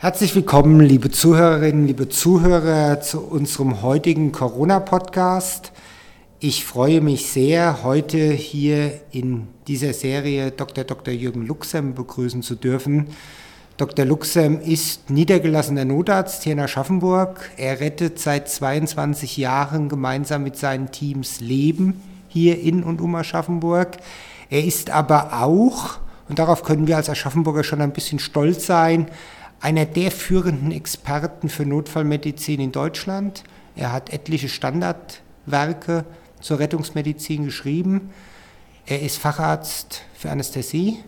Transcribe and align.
Herzlich 0.00 0.32
willkommen, 0.36 0.78
liebe 0.78 1.10
Zuhörerinnen, 1.10 1.88
liebe 1.88 2.08
Zuhörer, 2.08 3.00
zu 3.00 3.20
unserem 3.20 3.82
heutigen 3.82 4.30
Corona-Podcast. 4.30 5.72
Ich 6.38 6.64
freue 6.64 7.00
mich 7.00 7.32
sehr, 7.32 7.82
heute 7.82 8.30
hier 8.30 8.92
in 9.10 9.48
dieser 9.66 9.92
Serie 9.92 10.52
Dr. 10.52 10.84
Dr. 10.84 11.12
Jürgen 11.12 11.44
Luxem 11.44 11.96
begrüßen 11.96 12.44
zu 12.44 12.54
dürfen. 12.54 13.08
Dr. 13.76 14.04
Luxem 14.04 14.60
ist 14.60 15.10
niedergelassener 15.10 15.84
Notarzt 15.84 16.44
hier 16.44 16.52
in 16.52 16.60
Aschaffenburg. 16.60 17.50
Er 17.56 17.80
rettet 17.80 18.20
seit 18.20 18.48
22 18.48 19.36
Jahren 19.36 19.88
gemeinsam 19.88 20.44
mit 20.44 20.56
seinen 20.56 20.92
Teams 20.92 21.40
Leben 21.40 22.00
hier 22.28 22.60
in 22.60 22.84
und 22.84 23.00
um 23.00 23.16
Aschaffenburg. 23.16 23.96
Er 24.48 24.64
ist 24.64 24.90
aber 24.90 25.42
auch, 25.42 25.98
und 26.28 26.38
darauf 26.38 26.62
können 26.62 26.86
wir 26.86 26.98
als 26.98 27.10
Aschaffenburger 27.10 27.64
schon 27.64 27.80
ein 27.80 27.92
bisschen 27.92 28.20
stolz 28.20 28.64
sein, 28.64 29.08
einer 29.60 29.84
der 29.84 30.10
führenden 30.10 30.72
Experten 30.72 31.48
für 31.48 31.66
Notfallmedizin 31.66 32.60
in 32.60 32.72
Deutschland. 32.72 33.44
Er 33.74 33.92
hat 33.92 34.12
etliche 34.12 34.48
Standardwerke 34.48 36.04
zur 36.40 36.58
Rettungsmedizin 36.58 37.44
geschrieben. 37.44 38.10
Er 38.86 39.02
ist 39.02 39.18
Facharzt 39.18 40.02
für 40.14 40.30
Anästhesie 40.30 40.98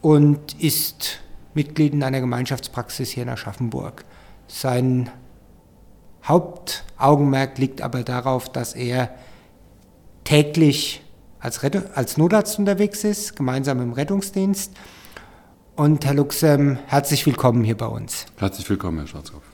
und 0.00 0.60
ist 0.60 1.20
Mitglied 1.54 1.92
in 1.92 2.02
einer 2.02 2.20
Gemeinschaftspraxis 2.20 3.10
hier 3.10 3.24
in 3.24 3.28
Aschaffenburg. 3.28 4.04
Sein 4.46 5.10
Hauptaugenmerk 6.24 7.58
liegt 7.58 7.82
aber 7.82 8.04
darauf, 8.04 8.50
dass 8.50 8.74
er 8.74 9.10
täglich 10.24 11.02
als, 11.40 11.62
als 11.94 12.16
Notarzt 12.16 12.58
unterwegs 12.58 13.04
ist, 13.04 13.36
gemeinsam 13.36 13.80
im 13.80 13.92
Rettungsdienst. 13.92 14.72
Und 15.78 16.04
Herr 16.04 16.14
Luxem, 16.14 16.76
herzlich 16.88 17.24
willkommen 17.24 17.62
hier 17.62 17.76
bei 17.76 17.86
uns. 17.86 18.26
Herzlich 18.36 18.68
willkommen, 18.68 18.98
Herr 18.98 19.06
Schwarzkopf. 19.06 19.44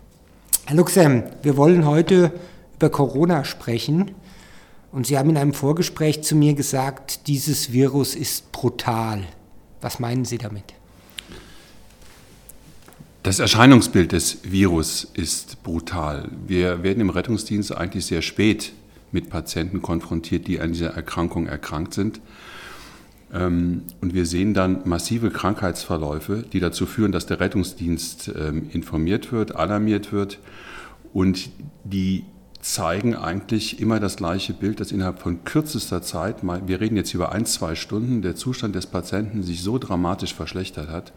Herr 0.64 0.74
Luxem, 0.74 1.24
wir 1.42 1.58
wollen 1.58 1.84
heute 1.84 2.32
über 2.76 2.88
Corona 2.88 3.44
sprechen. 3.44 4.12
Und 4.90 5.06
Sie 5.06 5.18
haben 5.18 5.28
in 5.28 5.36
einem 5.36 5.52
Vorgespräch 5.52 6.22
zu 6.22 6.34
mir 6.34 6.54
gesagt, 6.54 7.26
dieses 7.26 7.72
Virus 7.72 8.14
ist 8.14 8.52
brutal. 8.52 9.24
Was 9.82 10.00
meinen 10.00 10.24
Sie 10.24 10.38
damit? 10.38 10.64
Das 13.22 13.38
Erscheinungsbild 13.38 14.12
des 14.12 14.38
Virus 14.44 15.04
ist 15.04 15.62
brutal. 15.62 16.30
Wir 16.46 16.82
werden 16.82 17.02
im 17.02 17.10
Rettungsdienst 17.10 17.76
eigentlich 17.76 18.06
sehr 18.06 18.22
spät 18.22 18.72
mit 19.12 19.28
Patienten 19.28 19.82
konfrontiert, 19.82 20.46
die 20.46 20.58
an 20.58 20.72
dieser 20.72 20.94
Erkrankung 20.94 21.48
erkrankt 21.48 21.92
sind. 21.92 22.22
Ähm, 23.34 23.82
und 24.00 24.14
wir 24.14 24.24
sehen 24.24 24.54
dann 24.54 24.80
massive 24.84 25.30
Krankheitsverläufe, 25.30 26.44
die 26.52 26.60
dazu 26.60 26.86
führen, 26.86 27.12
dass 27.12 27.26
der 27.26 27.40
Rettungsdienst 27.40 28.32
ähm, 28.38 28.70
informiert 28.72 29.32
wird, 29.32 29.56
alarmiert 29.56 30.12
wird 30.12 30.38
und 31.12 31.50
die 31.84 32.24
zeigen 32.60 33.14
eigentlich 33.14 33.80
immer 33.80 34.00
das 34.00 34.16
gleiche 34.16 34.54
Bild, 34.54 34.80
dass 34.80 34.90
innerhalb 34.90 35.18
von 35.18 35.44
kürzester 35.44 36.00
Zeit, 36.00 36.36
wir 36.42 36.80
reden 36.80 36.96
jetzt 36.96 37.12
über 37.12 37.32
ein, 37.32 37.44
zwei 37.44 37.74
Stunden, 37.74 38.22
der 38.22 38.36
Zustand 38.36 38.74
des 38.74 38.86
Patienten 38.86 39.42
sich 39.42 39.62
so 39.62 39.76
dramatisch 39.76 40.32
verschlechtert 40.32 40.88
hat, 40.88 41.12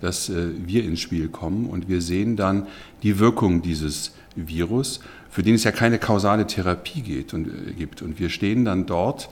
dass 0.00 0.30
äh, 0.30 0.48
wir 0.66 0.82
ins 0.84 1.00
Spiel 1.00 1.28
kommen 1.28 1.66
und 1.66 1.88
wir 1.88 2.00
sehen 2.02 2.36
dann 2.36 2.66
die 3.02 3.18
Wirkung 3.18 3.62
dieses 3.62 4.12
Virus, 4.34 5.00
für 5.28 5.42
den 5.42 5.54
es 5.54 5.64
ja 5.64 5.70
keine 5.70 5.98
kausale 5.98 6.46
Therapie 6.46 7.02
geht 7.02 7.34
und, 7.34 7.46
äh, 7.46 7.72
gibt. 7.72 8.02
Und 8.02 8.18
wir 8.18 8.30
stehen 8.30 8.64
dann 8.64 8.86
dort, 8.86 9.28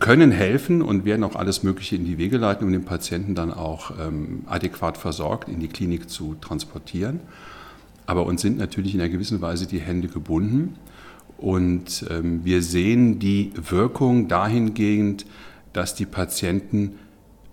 können 0.00 0.30
helfen 0.32 0.82
und 0.82 1.04
werden 1.04 1.22
auch 1.22 1.36
alles 1.36 1.62
Mögliche 1.62 1.96
in 1.96 2.04
die 2.04 2.18
Wege 2.18 2.36
leiten, 2.36 2.66
um 2.66 2.72
den 2.72 2.84
Patienten 2.84 3.34
dann 3.34 3.52
auch 3.52 3.92
ähm, 3.98 4.42
adäquat 4.46 4.98
versorgt 4.98 5.48
in 5.48 5.60
die 5.60 5.68
Klinik 5.68 6.10
zu 6.10 6.34
transportieren. 6.40 7.20
Aber 8.06 8.26
uns 8.26 8.42
sind 8.42 8.58
natürlich 8.58 8.94
in 8.94 9.00
einer 9.00 9.10
gewissen 9.10 9.40
Weise 9.40 9.66
die 9.66 9.80
Hände 9.80 10.08
gebunden. 10.08 10.76
Und 11.38 12.06
ähm, 12.10 12.44
wir 12.44 12.62
sehen 12.62 13.18
die 13.18 13.52
Wirkung 13.54 14.26
dahingehend, 14.26 15.26
dass 15.72 15.94
die 15.94 16.06
Patienten 16.06 16.98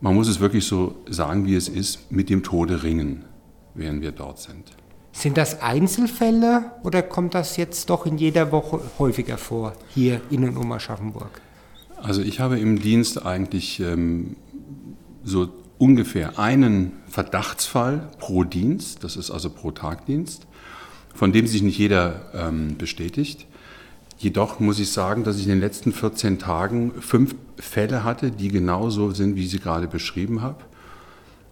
man 0.03 0.15
muss 0.15 0.27
es 0.27 0.41
wirklich 0.41 0.67
so 0.67 0.95
sagen, 1.09 1.45
wie 1.45 1.55
es 1.55 1.69
ist, 1.69 2.11
mit 2.11 2.29
dem 2.29 2.43
Tode 2.43 2.83
ringen, 2.83 3.23
während 3.73 4.01
wir 4.01 4.11
dort 4.11 4.37
sind. 4.37 4.73
Sind 5.13 5.37
das 5.37 5.61
Einzelfälle 5.61 6.71
oder 6.83 7.01
kommt 7.01 7.33
das 7.35 7.55
jetzt 7.55 7.89
doch 7.89 8.05
in 8.05 8.17
jeder 8.17 8.51
Woche 8.51 8.81
häufiger 8.99 9.37
vor, 9.37 9.71
hier 9.87 10.19
in 10.29 10.43
und 10.43 10.57
um 10.57 10.73
Aschaffenburg? 10.73 11.39
Also 12.03 12.21
ich 12.21 12.41
habe 12.41 12.59
im 12.59 12.79
Dienst 12.79 13.25
eigentlich 13.25 13.79
ähm, 13.79 14.35
so 15.23 15.47
ungefähr 15.77 16.37
einen 16.37 16.91
Verdachtsfall 17.07 18.09
pro 18.19 18.43
Dienst, 18.43 19.05
das 19.05 19.15
ist 19.15 19.31
also 19.31 19.49
pro 19.49 19.71
Tagdienst, 19.71 20.45
von 21.15 21.31
dem 21.31 21.47
sich 21.47 21.61
nicht 21.61 21.77
jeder 21.77 22.29
ähm, 22.33 22.77
bestätigt. 22.77 23.47
Jedoch 24.17 24.59
muss 24.59 24.79
ich 24.79 24.91
sagen, 24.91 25.23
dass 25.23 25.37
ich 25.37 25.43
in 25.43 25.49
den 25.49 25.61
letzten 25.61 25.93
14 25.93 26.39
Tagen 26.39 26.91
fünf 26.99 27.35
Fälle 27.57 28.03
hatte, 28.03 28.31
die 28.31 28.49
genauso 28.49 29.11
sind, 29.11 29.37
wie 29.37 29.45
ich 29.45 29.51
sie 29.51 29.59
gerade 29.59 29.87
beschrieben 29.87 30.41
habe. 30.41 30.61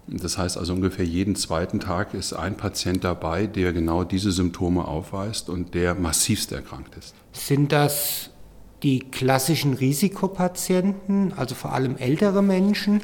Das 0.08 0.38
heißt 0.38 0.58
also 0.58 0.74
ungefähr 0.74 1.06
jeden 1.06 1.38
zweiten 1.38 1.80
Tag 1.80 2.14
ist 2.14 2.34
ein 2.34 2.58
Patient 2.58 3.06
dabei, 3.06 3.48
der 3.48 3.72
genau 3.72 4.04
diese 4.04 4.34
Symptome 4.34 4.86
aufweist 4.86 5.50
und 5.50 5.74
der 5.76 5.96
massivst 5.96 6.52
erkrankt 6.52 6.98
ist. 6.98 7.16
Sind 7.32 7.72
das 7.72 8.32
die 8.84 9.00
klassischen 9.00 9.74
Risikopatienten, 9.74 11.34
also 11.36 11.56
vor 11.56 11.74
allem 11.74 11.98
ältere 11.98 12.42
Menschen? 12.42 13.02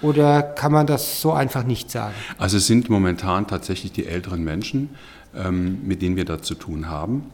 Oder 0.00 0.42
kann 0.42 0.72
man 0.72 0.86
das 0.86 1.20
so 1.20 1.32
einfach 1.32 1.64
nicht 1.64 1.90
sagen? 1.90 2.14
Also 2.38 2.56
es 2.56 2.66
sind 2.66 2.90
momentan 2.90 3.46
tatsächlich 3.46 3.92
die 3.92 4.06
älteren 4.06 4.42
Menschen, 4.42 4.90
ähm, 5.34 5.86
mit 5.86 6.02
denen 6.02 6.16
wir 6.16 6.24
da 6.24 6.42
zu 6.42 6.54
tun 6.54 6.88
haben. 6.88 7.26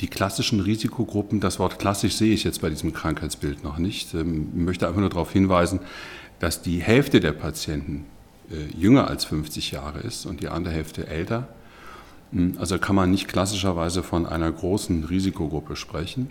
Die 0.00 0.08
klassischen 0.08 0.60
Risikogruppen, 0.60 1.40
das 1.40 1.58
Wort 1.58 1.78
klassisch 1.78 2.16
sehe 2.16 2.32
ich 2.32 2.44
jetzt 2.44 2.60
bei 2.60 2.70
diesem 2.70 2.92
Krankheitsbild 2.92 3.64
noch 3.64 3.78
nicht. 3.78 4.14
Ich 4.14 4.20
ähm, 4.20 4.64
möchte 4.64 4.86
einfach 4.86 5.00
nur 5.00 5.10
darauf 5.10 5.32
hinweisen, 5.32 5.80
dass 6.38 6.62
die 6.62 6.80
Hälfte 6.80 7.20
der 7.20 7.32
Patienten 7.32 8.04
äh, 8.50 8.78
jünger 8.78 9.08
als 9.08 9.24
50 9.24 9.72
Jahre 9.72 10.00
ist 10.00 10.26
und 10.26 10.40
die 10.40 10.48
andere 10.48 10.74
Hälfte 10.74 11.06
älter. 11.06 11.48
Hm, 12.32 12.56
also 12.58 12.78
kann 12.78 12.96
man 12.96 13.10
nicht 13.10 13.28
klassischerweise 13.28 14.02
von 14.02 14.26
einer 14.26 14.50
großen 14.50 15.04
Risikogruppe 15.04 15.76
sprechen. 15.76 16.30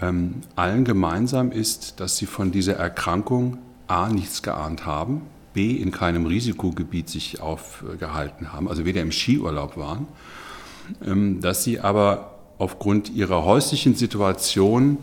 Ähm, 0.00 0.42
allen 0.56 0.84
gemeinsam 0.84 1.52
ist, 1.52 2.00
dass 2.00 2.16
sie 2.16 2.26
von 2.26 2.52
dieser 2.52 2.74
Erkrankung 2.74 3.58
A 3.86 4.08
nichts 4.08 4.42
geahnt 4.42 4.86
haben, 4.86 5.22
B 5.52 5.72
in 5.72 5.90
keinem 5.90 6.26
Risikogebiet 6.26 7.08
sich 7.08 7.40
aufgehalten 7.40 8.52
haben, 8.52 8.68
also 8.68 8.84
weder 8.84 9.02
im 9.02 9.12
Skiurlaub 9.12 9.76
waren, 9.76 10.06
ähm, 11.04 11.40
dass 11.40 11.64
sie 11.64 11.80
aber 11.80 12.38
aufgrund 12.58 13.10
ihrer 13.10 13.44
häuslichen 13.44 13.94
Situation 13.94 14.98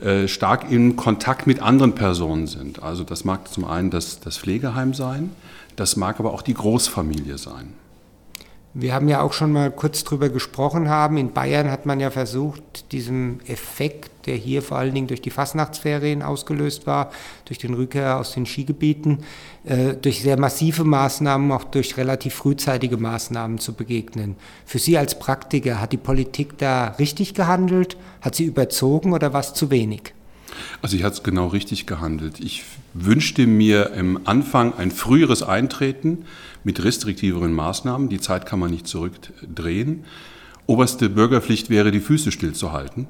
äh, 0.00 0.28
stark 0.28 0.70
in 0.70 0.94
Kontakt 0.94 1.46
mit 1.46 1.60
anderen 1.60 1.94
Personen 1.94 2.46
sind. 2.46 2.82
Also 2.82 3.02
das 3.02 3.24
mag 3.24 3.52
zum 3.52 3.64
einen 3.64 3.90
das, 3.90 4.20
das 4.20 4.38
Pflegeheim 4.38 4.94
sein, 4.94 5.30
das 5.74 5.96
mag 5.96 6.20
aber 6.20 6.32
auch 6.32 6.42
die 6.42 6.54
Großfamilie 6.54 7.38
sein. 7.38 7.72
Wir 8.80 8.94
haben 8.94 9.08
ja 9.08 9.22
auch 9.22 9.32
schon 9.32 9.50
mal 9.50 9.72
kurz 9.72 10.04
drüber 10.04 10.28
gesprochen 10.28 10.88
haben. 10.88 11.16
In 11.16 11.32
Bayern 11.32 11.68
hat 11.68 11.84
man 11.84 11.98
ja 11.98 12.12
versucht, 12.12 12.92
diesem 12.92 13.40
Effekt, 13.48 14.26
der 14.26 14.36
hier 14.36 14.62
vor 14.62 14.78
allen 14.78 14.94
Dingen 14.94 15.08
durch 15.08 15.20
die 15.20 15.30
Fastnachtsferien 15.30 16.22
ausgelöst 16.22 16.86
war, 16.86 17.10
durch 17.46 17.58
den 17.58 17.74
Rückkehr 17.74 18.20
aus 18.20 18.34
den 18.34 18.46
Skigebieten, 18.46 19.24
äh, 19.64 19.94
durch 19.94 20.22
sehr 20.22 20.38
massive 20.38 20.84
Maßnahmen, 20.84 21.50
auch 21.50 21.64
durch 21.64 21.96
relativ 21.96 22.34
frühzeitige 22.34 22.98
Maßnahmen 22.98 23.58
zu 23.58 23.72
begegnen. 23.72 24.36
Für 24.64 24.78
Sie 24.78 24.96
als 24.96 25.18
Praktiker, 25.18 25.80
hat 25.80 25.90
die 25.90 25.96
Politik 25.96 26.56
da 26.58 26.94
richtig 27.00 27.34
gehandelt? 27.34 27.96
Hat 28.20 28.36
sie 28.36 28.44
überzogen 28.44 29.12
oder 29.12 29.32
war 29.32 29.40
es 29.40 29.54
zu 29.54 29.72
wenig? 29.72 30.14
Also 30.82 30.96
ich 30.96 31.02
es 31.02 31.22
genau 31.22 31.48
richtig 31.48 31.86
gehandelt. 31.86 32.40
Ich 32.40 32.64
wünschte 32.94 33.46
mir 33.46 33.92
im 33.92 34.26
Anfang 34.26 34.74
ein 34.74 34.90
früheres 34.90 35.42
Eintreten 35.42 36.24
mit 36.64 36.82
restriktiveren 36.82 37.52
Maßnahmen. 37.52 38.08
Die 38.08 38.20
Zeit 38.20 38.46
kann 38.46 38.58
man 38.58 38.70
nicht 38.70 38.86
zurückdrehen. 38.86 40.04
Oberste 40.66 41.08
Bürgerpflicht 41.08 41.70
wäre, 41.70 41.90
die 41.90 42.00
Füße 42.00 42.30
stillzuhalten. 42.32 43.06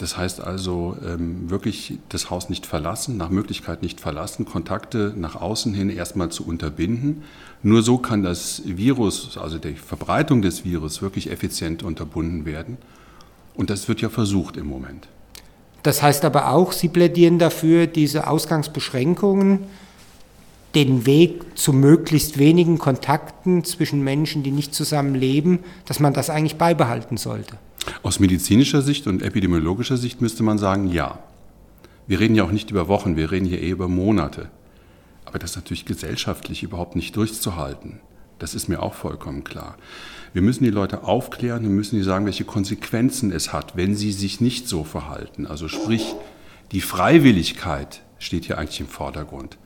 Das 0.00 0.16
heißt 0.16 0.40
also 0.40 0.96
ähm, 1.06 1.50
wirklich 1.50 1.98
das 2.08 2.30
Haus 2.30 2.48
nicht 2.48 2.64
verlassen, 2.64 3.18
nach 3.18 3.28
Möglichkeit 3.28 3.82
nicht 3.82 4.00
verlassen, 4.00 4.46
Kontakte 4.46 5.12
nach 5.14 5.36
außen 5.36 5.74
hin 5.74 5.90
erstmal 5.90 6.30
zu 6.30 6.46
unterbinden. 6.46 7.22
Nur 7.62 7.82
so 7.82 7.98
kann 7.98 8.22
das 8.22 8.62
Virus, 8.64 9.36
also 9.36 9.58
die 9.58 9.74
Verbreitung 9.74 10.40
des 10.40 10.64
Virus, 10.64 11.02
wirklich 11.02 11.30
effizient 11.30 11.82
unterbunden 11.82 12.46
werden. 12.46 12.78
Und 13.54 13.68
das 13.68 13.88
wird 13.88 14.00
ja 14.00 14.08
versucht 14.08 14.56
im 14.56 14.66
Moment. 14.66 15.06
Das 15.82 16.02
heißt 16.02 16.24
aber 16.24 16.50
auch, 16.50 16.72
Sie 16.72 16.88
plädieren 16.88 17.38
dafür, 17.38 17.86
diese 17.86 18.26
Ausgangsbeschränkungen, 18.26 19.60
den 20.74 21.04
Weg 21.06 21.58
zu 21.58 21.72
möglichst 21.72 22.38
wenigen 22.38 22.78
Kontakten 22.78 23.64
zwischen 23.64 24.02
Menschen, 24.04 24.42
die 24.42 24.52
nicht 24.52 24.74
zusammen 24.74 25.14
leben, 25.14 25.60
dass 25.86 25.98
man 25.98 26.12
das 26.12 26.30
eigentlich 26.30 26.56
beibehalten 26.56 27.16
sollte. 27.16 27.56
Aus 28.02 28.20
medizinischer 28.20 28.82
Sicht 28.82 29.06
und 29.06 29.22
epidemiologischer 29.22 29.96
Sicht 29.96 30.20
müsste 30.20 30.42
man 30.42 30.58
sagen, 30.58 30.92
ja. 30.92 31.18
Wir 32.06 32.20
reden 32.20 32.34
ja 32.34 32.44
auch 32.44 32.52
nicht 32.52 32.70
über 32.70 32.88
Wochen, 32.88 33.16
wir 33.16 33.30
reden 33.30 33.46
hier 33.46 33.60
eher 33.60 33.72
über 33.72 33.88
Monate. 33.88 34.48
Aber 35.24 35.38
das 35.38 35.50
ist 35.50 35.56
natürlich 35.56 35.86
gesellschaftlich 35.86 36.62
überhaupt 36.62 36.96
nicht 36.96 37.16
durchzuhalten. 37.16 38.00
Das 38.38 38.54
ist 38.54 38.68
mir 38.68 38.82
auch 38.82 38.94
vollkommen 38.94 39.44
klar. 39.44 39.76
Wir 40.32 40.42
müssen 40.42 40.62
die 40.62 40.70
Leute 40.70 41.02
aufklären, 41.02 41.62
wir 41.62 41.70
müssen 41.70 41.96
ihnen 41.96 42.04
sagen, 42.04 42.24
welche 42.24 42.44
Konsequenzen 42.44 43.32
es 43.32 43.52
hat, 43.52 43.76
wenn 43.76 43.96
sie 43.96 44.12
sich 44.12 44.40
nicht 44.40 44.68
so 44.68 44.84
verhalten. 44.84 45.44
Also 45.46 45.66
sprich, 45.66 46.14
die 46.70 46.80
Freiwilligkeit 46.80 48.02
steht 48.20 48.44
hier 48.44 48.56
eigentlich 48.58 48.78
im 48.78 48.86
Vordergrund. 48.86 49.58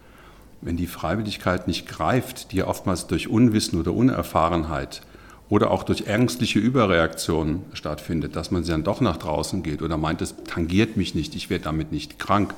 Wenn 0.63 0.79
die 0.79 0.87
Freiwilligkeit 0.87 1.69
nicht 1.69 1.87
greift, 1.87 2.53
die 2.53 2.63
oftmals 2.63 3.07
durch 3.07 3.29
Unwissen 3.29 3.79
oder 3.79 3.93
Unerfahrenheit 3.93 5.03
oder 5.51 5.71
auch 5.71 5.83
durch 5.83 6.07
ängstliche 6.07 6.61
Überreaktionen 6.61 7.61
stattfindet, 7.75 8.35
dass 8.35 8.51
man 8.51 8.65
dann 8.65 8.85
doch 8.85 9.03
nach 9.03 9.19
draußen 9.19 9.63
geht 9.63 9.83
oder 9.83 9.99
meint, 9.99 10.23
es 10.23 10.35
tangiert 10.47 10.97
mich 10.97 11.15
nicht, 11.15 11.35
ich 11.35 11.51
werde 11.51 11.65
damit 11.65 11.93
nicht 11.93 12.19
krank, 12.19 12.55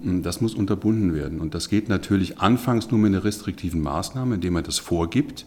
hm, 0.00 0.22
das 0.22 0.40
muss 0.40 0.54
unterbunden 0.54 1.14
werden. 1.14 1.42
Und 1.42 1.54
das 1.54 1.68
geht 1.68 1.90
natürlich 1.90 2.40
anfangs 2.40 2.90
nur 2.90 2.98
mit 2.98 3.12
einer 3.12 3.24
restriktiven 3.24 3.82
Maßnahme, 3.82 4.36
indem 4.36 4.54
man 4.54 4.64
das 4.64 4.78
vorgibt. 4.78 5.44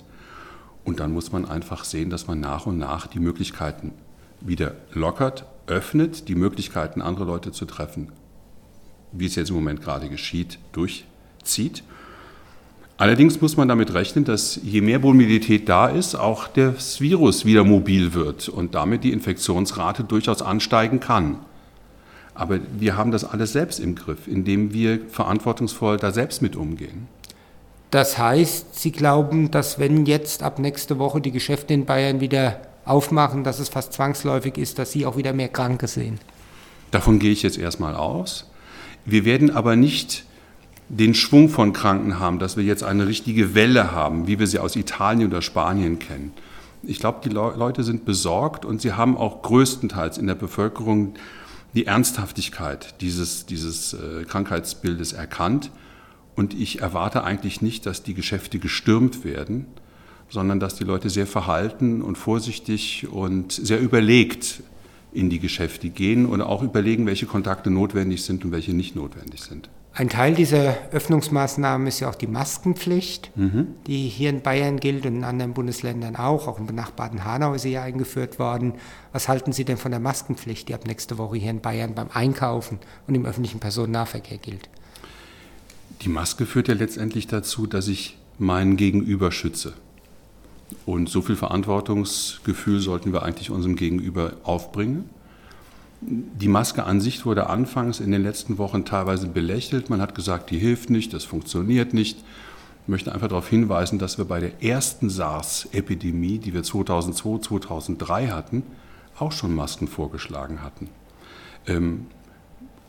Und 0.85 0.99
dann 0.99 1.11
muss 1.11 1.31
man 1.31 1.45
einfach 1.45 1.83
sehen, 1.83 2.09
dass 2.09 2.27
man 2.27 2.39
nach 2.39 2.67
und 2.67 2.77
nach 2.77 3.07
die 3.07 3.19
Möglichkeiten 3.19 3.91
wieder 4.39 4.75
lockert, 4.93 5.45
öffnet, 5.67 6.27
die 6.29 6.35
Möglichkeiten, 6.35 7.01
andere 7.01 7.25
Leute 7.25 7.51
zu 7.51 7.65
treffen, 7.65 8.11
wie 9.11 9.25
es 9.25 9.35
jetzt 9.35 9.49
im 9.49 9.55
Moment 9.55 9.81
gerade 9.81 10.07
geschieht, 10.09 10.59
durchzieht. 10.71 11.83
Allerdings 12.97 13.41
muss 13.41 13.57
man 13.57 13.67
damit 13.67 13.93
rechnen, 13.93 14.23
dass 14.23 14.59
je 14.63 14.79
mehr 14.79 14.99
Mobilität 14.99 15.67
da 15.67 15.87
ist, 15.87 16.15
auch 16.15 16.47
das 16.47 17.01
Virus 17.01 17.43
wieder 17.43 17.65
mobil 17.65 18.13
wird 18.13 18.47
und 18.47 18.73
damit 18.73 19.03
die 19.03 19.11
Infektionsrate 19.11 20.05
durchaus 20.05 20.41
ansteigen 20.41 21.01
kann. 21.01 21.39
Aber 22.35 22.59
wir 22.77 22.95
haben 22.95 23.11
das 23.11 23.25
alles 23.25 23.53
selbst 23.53 23.79
im 23.79 23.95
Griff, 23.95 24.27
indem 24.27 24.71
wir 24.71 24.99
verantwortungsvoll 25.09 25.97
da 25.97 26.11
selbst 26.11 26.41
mit 26.41 26.55
umgehen. 26.55 27.07
Das 27.95 28.17
heißt, 28.17 28.77
Sie 28.77 28.91
glauben, 28.91 29.51
dass 29.51 29.79
wenn 29.79 30.05
jetzt 30.05 30.43
ab 30.43 30.59
nächste 30.59 30.99
Woche 30.99 31.21
die 31.21 31.31
Geschäfte 31.31 31.73
in 31.73 31.85
Bayern 31.85 32.19
wieder 32.19 32.59
aufmachen, 32.83 33.45
dass 33.45 33.59
es 33.59 33.69
fast 33.69 33.93
zwangsläufig 33.93 34.57
ist, 34.57 34.79
dass 34.79 34.91
Sie 34.91 35.05
auch 35.05 35.15
wieder 35.15 35.31
mehr 35.31 35.47
Kranke 35.47 35.87
sehen? 35.87 36.19
Davon 36.91 37.19
gehe 37.19 37.31
ich 37.31 37.41
jetzt 37.41 37.57
erstmal 37.57 37.95
aus. 37.95 38.51
Wir 39.05 39.23
werden 39.23 39.49
aber 39.49 39.77
nicht 39.77 40.25
den 40.89 41.13
Schwung 41.13 41.47
von 41.47 41.71
Kranken 41.71 42.19
haben, 42.19 42.37
dass 42.37 42.57
wir 42.57 42.65
jetzt 42.65 42.83
eine 42.83 43.07
richtige 43.07 43.55
Welle 43.55 43.93
haben, 43.93 44.27
wie 44.27 44.39
wir 44.39 44.47
sie 44.47 44.59
aus 44.59 44.75
Italien 44.75 45.29
oder 45.29 45.41
Spanien 45.41 45.97
kennen. 45.97 46.33
Ich 46.83 46.99
glaube, 46.99 47.21
die 47.23 47.29
Leute 47.29 47.85
sind 47.85 48.03
besorgt 48.03 48.65
und 48.65 48.81
sie 48.81 48.91
haben 48.91 49.15
auch 49.15 49.41
größtenteils 49.41 50.17
in 50.17 50.27
der 50.27 50.35
Bevölkerung 50.35 51.13
die 51.73 51.85
Ernsthaftigkeit 51.85 52.99
dieses, 52.99 53.45
dieses 53.45 53.93
äh, 53.93 54.25
Krankheitsbildes 54.25 55.13
erkannt. 55.13 55.71
Und 56.35 56.53
ich 56.53 56.81
erwarte 56.81 57.23
eigentlich 57.23 57.61
nicht, 57.61 57.85
dass 57.85 58.03
die 58.03 58.13
Geschäfte 58.13 58.59
gestürmt 58.59 59.23
werden, 59.23 59.67
sondern 60.29 60.59
dass 60.59 60.75
die 60.75 60.83
Leute 60.83 61.09
sehr 61.09 61.27
verhalten 61.27 62.01
und 62.01 62.17
vorsichtig 62.17 63.07
und 63.09 63.51
sehr 63.51 63.79
überlegt 63.79 64.61
in 65.13 65.29
die 65.29 65.39
Geschäfte 65.39 65.89
gehen 65.89 66.25
und 66.25 66.41
auch 66.41 66.61
überlegen, 66.61 67.05
welche 67.05 67.25
Kontakte 67.25 67.69
notwendig 67.69 68.23
sind 68.23 68.43
und 68.43 68.51
welche 68.51 68.73
nicht 68.73 68.95
notwendig 68.95 69.41
sind. 69.43 69.69
Ein 69.97 70.09
Teil 70.09 70.35
dieser 70.35 70.75
Öffnungsmaßnahmen 70.91 71.87
ist 71.87 72.01
ja 72.01 72.09
auch 72.09 72.15
die 72.15 72.27
Maskenpflicht, 72.27 73.31
mhm. 73.37 73.67
die 73.87 74.09
hier 74.09 74.29
in 74.29 74.41
Bayern 74.41 74.81
gilt 74.81 75.05
und 75.05 75.15
in 75.15 75.23
anderen 75.23 75.53
Bundesländern 75.53 76.17
auch. 76.17 76.49
Auch 76.49 76.59
im 76.59 76.67
benachbarten 76.67 77.23
Hanau 77.23 77.53
ist 77.53 77.61
sie 77.61 77.71
ja 77.71 77.83
eingeführt 77.83 78.37
worden. 78.37 78.73
Was 79.13 79.29
halten 79.29 79.53
Sie 79.53 79.63
denn 79.63 79.77
von 79.77 79.91
der 79.91 80.01
Maskenpflicht, 80.01 80.67
die 80.67 80.73
ab 80.73 80.85
nächste 80.85 81.17
Woche 81.17 81.37
hier 81.37 81.49
in 81.49 81.61
Bayern 81.61 81.95
beim 81.95 82.09
Einkaufen 82.13 82.79
und 83.07 83.15
im 83.15 83.25
öffentlichen 83.25 83.61
Personennahverkehr 83.61 84.37
gilt? 84.37 84.67
Die 86.01 86.09
Maske 86.09 86.45
führt 86.45 86.67
ja 86.67 86.73
letztendlich 86.73 87.27
dazu, 87.27 87.67
dass 87.67 87.87
ich 87.87 88.17
meinen 88.37 88.77
Gegenüber 88.77 89.31
schütze. 89.31 89.73
Und 90.85 91.09
so 91.09 91.21
viel 91.21 91.35
Verantwortungsgefühl 91.35 92.79
sollten 92.79 93.13
wir 93.13 93.23
eigentlich 93.23 93.49
unserem 93.49 93.75
Gegenüber 93.75 94.33
aufbringen. 94.43 95.09
Die 96.01 96.47
Maske 96.47 96.83
an 96.83 97.01
sich 97.01 97.25
wurde 97.25 97.49
anfangs 97.49 97.99
in 97.99 98.11
den 98.11 98.21
letzten 98.21 98.57
Wochen 98.57 98.85
teilweise 98.85 99.27
belächelt. 99.27 99.89
Man 99.89 100.01
hat 100.01 100.13
gesagt, 100.13 100.51
die 100.51 100.59
hilft 100.59 100.89
nicht, 100.89 101.13
das 101.13 101.23
funktioniert 101.23 101.93
nicht. 101.93 102.17
Ich 102.83 102.87
möchte 102.87 103.11
einfach 103.11 103.29
darauf 103.29 103.47
hinweisen, 103.49 103.97
dass 103.97 104.17
wir 104.17 104.25
bei 104.25 104.39
der 104.39 104.61
ersten 104.63 105.09
SARS-Epidemie, 105.09 106.37
die 106.37 106.53
wir 106.53 106.61
2002, 106.61 107.39
2003 107.39 108.27
hatten, 108.27 108.63
auch 109.17 109.31
schon 109.31 109.55
Masken 109.55 109.87
vorgeschlagen 109.87 110.61
hatten. 110.61 110.89
Ähm, 111.65 112.05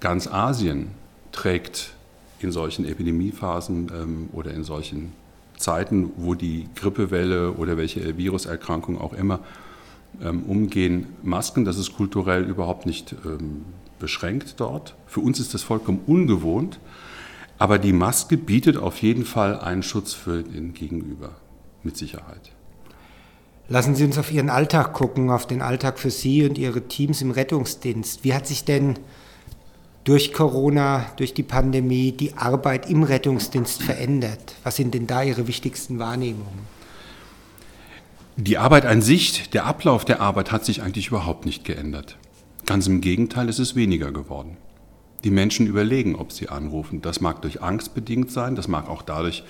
ganz 0.01 0.27
Asien 0.27 0.89
trägt 1.33 1.96
in 2.41 2.53
solchen 2.53 2.85
Epidemiephasen 2.85 3.91
ähm, 3.95 4.29
oder 4.33 4.53
in 4.53 4.65
solchen 4.65 5.13
Zeiten, 5.57 6.11
wo 6.17 6.35
die 6.35 6.69
Grippewelle 6.75 7.53
oder 7.53 7.77
welche 7.77 8.17
Viruserkrankung 8.19 9.01
auch 9.01 9.13
immer 9.13 9.41
ähm, 10.23 10.43
umgehen 10.45 11.07
Masken. 11.23 11.65
Das 11.65 11.79
ist 11.79 11.95
kulturell 11.95 12.45
überhaupt 12.45 12.87
nicht 12.87 13.15
ähm, 13.25 13.65
beschränkt 13.99 14.57
dort. 14.59 14.95
Für 15.07 15.21
uns 15.21 15.41
ist 15.41 15.55
das 15.55 15.63
vollkommen 15.63 16.01
ungewohnt. 16.07 16.79
Aber 17.59 17.79
die 17.79 17.95
Maske 17.95 18.37
bietet 18.37 18.77
auf 18.77 19.01
jeden 19.01 19.25
Fall 19.25 19.59
einen 19.59 19.83
Schutz 19.83 20.13
für 20.13 20.43
den 20.43 20.75
Gegenüber, 20.75 21.31
mit 21.83 21.97
Sicherheit. 21.97 22.53
Lassen 23.69 23.95
Sie 23.95 24.05
uns 24.05 24.19
auf 24.19 24.31
Ihren 24.31 24.51
Alltag 24.51 24.93
gucken, 24.93 25.31
auf 25.31 25.47
den 25.47 25.63
Alltag 25.63 25.99
für 25.99 26.11
Sie 26.11 26.47
und 26.47 26.59
Ihre 26.59 26.83
Teams 26.83 27.23
im 27.23 27.31
Rettungsdienst. 27.31 28.25
Wie 28.25 28.35
hat 28.35 28.47
sich 28.47 28.65
denn 28.65 28.99
durch 30.07 30.33
Corona, 30.33 31.05
durch 31.17 31.35
die 31.35 31.43
Pandemie 31.43 32.13
die 32.13 32.35
Arbeit 32.35 32.89
im 32.89 33.03
Rettungsdienst 33.03 33.83
verändert? 33.83 34.55
Was 34.63 34.77
sind 34.77 34.95
denn 34.95 35.09
da 35.09 35.23
Ihre 35.25 35.49
wichtigsten 35.49 35.99
Wahrnehmungen? 35.99 36.77
Die 38.37 38.57
Arbeit 38.57 38.87
an 38.87 39.03
sich, 39.03 39.51
der 39.51 39.67
Ablauf 39.67 40.05
der 40.05 40.21
Arbeit 40.21 40.53
hat 40.53 40.65
sich 40.65 40.81
eigentlich 40.81 41.09
überhaupt 41.09 41.45
nicht 41.45 41.65
geändert. 41.65 42.17
Ganz 42.67 42.87
im 42.87 43.01
Gegenteil, 43.01 43.49
es 43.49 43.59
ist 43.59 43.75
weniger 43.75 44.13
geworden. 44.13 44.57
Die 45.25 45.31
Menschen 45.31 45.67
überlegen, 45.67 46.15
ob 46.15 46.31
sie 46.31 46.51
anrufen. 46.51 47.03
Das 47.03 47.21
mag 47.21 47.43
durch 47.43 47.61
Angst 47.61 47.95
bedingt 47.95 48.31
sein, 48.31 48.55
das 48.55 48.69
mag 48.69 48.89
auch 48.89 49.03
dadurch 49.03 49.43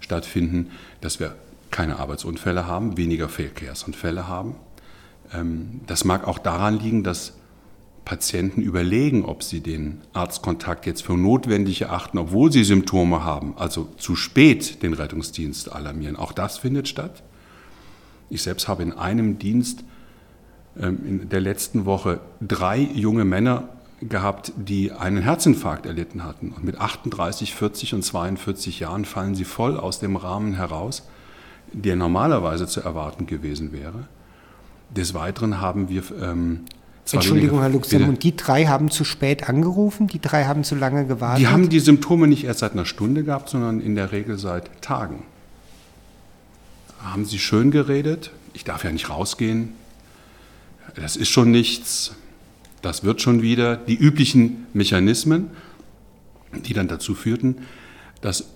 stattfinden, 0.00 0.72
dass 1.00 1.20
wir 1.20 1.36
keine 1.70 2.00
Arbeitsunfälle 2.00 2.66
haben, 2.66 2.96
weniger 2.96 3.28
Verkehrsunfälle 3.28 4.26
haben. 4.26 4.56
Ähm, 5.32 5.82
das 5.86 6.04
mag 6.04 6.26
auch 6.26 6.38
daran 6.38 6.80
liegen, 6.80 7.04
dass 7.04 7.34
Patienten 8.04 8.62
überlegen, 8.62 9.24
ob 9.24 9.42
sie 9.42 9.60
den 9.60 10.00
Arztkontakt 10.12 10.86
jetzt 10.86 11.02
für 11.02 11.16
notwendig 11.16 11.82
erachten, 11.82 12.18
obwohl 12.18 12.50
sie 12.50 12.64
Symptome 12.64 13.24
haben, 13.24 13.54
also 13.56 13.88
zu 13.98 14.16
spät 14.16 14.82
den 14.82 14.94
Rettungsdienst 14.94 15.72
alarmieren. 15.72 16.16
Auch 16.16 16.32
das 16.32 16.58
findet 16.58 16.88
statt. 16.88 17.22
Ich 18.28 18.42
selbst 18.42 18.68
habe 18.68 18.82
in 18.82 18.92
einem 18.92 19.38
Dienst 19.38 19.84
ähm, 20.78 20.98
in 21.06 21.28
der 21.28 21.40
letzten 21.40 21.84
Woche 21.84 22.20
drei 22.40 22.78
junge 22.78 23.24
Männer 23.24 23.68
gehabt, 24.00 24.52
die 24.56 24.92
einen 24.92 25.22
Herzinfarkt 25.22 25.84
erlitten 25.86 26.24
hatten. 26.24 26.52
Und 26.52 26.64
mit 26.64 26.80
38, 26.80 27.54
40 27.54 27.94
und 27.94 28.02
42 28.02 28.80
Jahren 28.80 29.04
fallen 29.04 29.34
sie 29.34 29.44
voll 29.44 29.76
aus 29.76 30.00
dem 30.00 30.16
Rahmen 30.16 30.54
heraus, 30.54 31.06
der 31.72 31.96
normalerweise 31.96 32.66
zu 32.66 32.80
erwarten 32.80 33.26
gewesen 33.26 33.72
wäre. 33.72 34.08
Des 34.90 35.14
Weiteren 35.14 35.60
haben 35.60 35.88
wir. 35.88 36.02
Entschuldigung, 37.12 37.60
Herr 37.60 37.68
Luxem, 37.68 38.08
und 38.08 38.22
die 38.22 38.36
drei 38.36 38.66
haben 38.66 38.90
zu 38.90 39.04
spät 39.04 39.48
angerufen? 39.48 40.06
Die 40.06 40.20
drei 40.20 40.44
haben 40.44 40.64
zu 40.64 40.74
lange 40.74 41.06
gewartet? 41.06 41.40
Die 41.40 41.48
haben 41.48 41.68
die 41.68 41.80
Symptome 41.80 42.26
nicht 42.26 42.44
erst 42.44 42.60
seit 42.60 42.72
einer 42.72 42.86
Stunde 42.86 43.24
gehabt, 43.24 43.48
sondern 43.48 43.80
in 43.80 43.94
der 43.94 44.12
Regel 44.12 44.38
seit 44.38 44.82
Tagen. 44.82 45.22
Haben 47.02 47.24
Sie 47.24 47.38
schön 47.38 47.70
geredet, 47.70 48.30
ich 48.52 48.64
darf 48.64 48.84
ja 48.84 48.92
nicht 48.92 49.08
rausgehen, 49.08 49.70
das 50.94 51.16
ist 51.16 51.28
schon 51.28 51.50
nichts, 51.50 52.12
das 52.82 53.04
wird 53.04 53.22
schon 53.22 53.42
wieder, 53.42 53.76
die 53.76 53.96
üblichen 53.96 54.66
Mechanismen, 54.72 55.50
die 56.52 56.74
dann 56.74 56.88
dazu 56.88 57.14
führten, 57.14 57.58
dass 58.20 58.46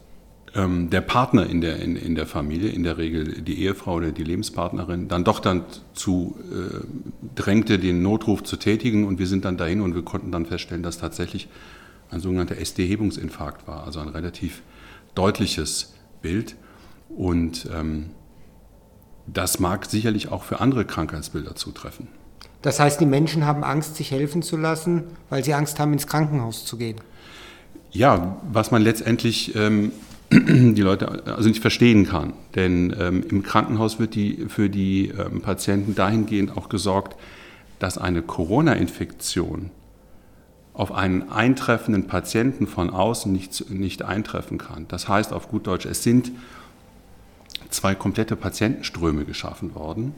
ähm, 0.55 0.91
der 0.91 1.01
Partner 1.01 1.47
in 1.47 1.61
der, 1.61 1.81
in, 1.81 1.97
in, 1.97 2.15
der 2.15 2.27
Familie, 2.27 2.71
in 2.71 2.85
der 2.85 2.99
Regel 2.99 3.43
die 3.43 3.63
Ehefrau 3.63 3.95
oder 3.95 4.13
die 4.13 4.25
Lebenspartnerin, 4.25 5.09
dann 5.09 5.25
doch 5.25 5.41
dann 5.41 5.65
zu 5.95 6.37
äh, 6.51 6.85
drängte, 7.35 7.79
den 7.79 8.03
Notruf 8.03 8.43
zu 8.45 8.57
tätigen 8.57 9.05
und 9.07 9.19
wir 9.19 9.27
sind 9.27 9.45
dann 9.45 9.57
dahin 9.57 9.81
und 9.81 9.95
wir 9.95 10.03
konnten 10.03 10.31
dann 10.31 10.47
feststellen, 10.47 10.83
dass 10.83 10.99
tatsächlich 10.99 11.49
ein 12.11 12.21
sogenannter 12.21 12.57
SD-Hebungsinfarkt 12.59 13.67
war, 13.67 13.85
also 13.85 14.01
ein 14.01 14.09
relativ 14.09 14.63
deutliches 15.15 15.95
Bild 16.23 16.55
und 17.09 17.69
ähm, 17.75 18.11
das 19.27 19.59
mag 19.59 19.87
sicherlich 19.87 20.31
auch 20.31 20.45
für 20.45 20.61
andere 20.61 20.85
Krankheitsbilder 20.85 21.55
zutreffen. 21.57 22.09
Das 22.63 22.81
heißt, 22.81 23.01
die 23.01 23.07
Menschen 23.07 23.45
haben 23.45 23.65
Angst, 23.65 23.97
sich 23.97 24.11
helfen 24.11 24.43
zu 24.43 24.57
lassen, 24.57 25.05
weil 25.29 25.45
sie 25.45 25.55
Angst 25.55 25.79
haben, 25.79 25.93
ins 25.93 26.07
Krankenhaus 26.07 26.65
zu 26.65 26.77
gehen. 26.77 26.97
Ja, 27.91 28.41
was 28.51 28.71
man 28.71 28.83
letztendlich 28.83 29.55
ähm, 29.55 29.93
die 30.33 30.83
Leute 30.83 31.27
also 31.27 31.49
nicht 31.49 31.61
verstehen 31.61 32.07
kann. 32.07 32.33
Denn 32.55 32.95
ähm, 32.99 33.25
im 33.29 33.43
Krankenhaus 33.43 33.99
wird 33.99 34.15
die, 34.15 34.47
für 34.49 34.69
die 34.69 35.09
ähm, 35.09 35.41
Patienten 35.41 35.95
dahingehend 35.95 36.57
auch 36.57 36.69
gesorgt, 36.69 37.17
dass 37.79 37.99
eine 37.99 38.23
Corona-Infektion 38.23 39.71
auf 40.73 40.91
einen 40.91 41.31
eintreffenden 41.31 42.07
Patienten 42.07 42.67
von 42.67 42.91
außen 42.91 43.33
nicht, 43.33 43.71
nicht 43.71 44.03
eintreffen 44.03 44.59
kann. 44.59 44.87
Das 44.89 45.09
heißt 45.09 45.33
auf 45.33 45.49
gut 45.49 45.67
Deutsch, 45.67 45.87
es 45.87 46.03
sind 46.03 46.33
zwei 47.71 47.95
komplette 47.95 48.37
Patientenströme 48.37 49.25
geschaffen 49.25 49.75
worden. 49.75 50.15